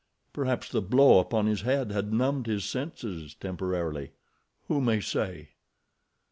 Perhaps 0.33 0.69
the 0.71 0.81
blow 0.81 1.19
upon 1.19 1.45
his 1.45 1.61
head 1.61 1.91
had 1.91 2.11
numbed 2.11 2.47
his 2.47 2.65
senses, 2.65 3.35
temporarily—who 3.35 4.81
may 4.81 4.99
say? 4.99 5.49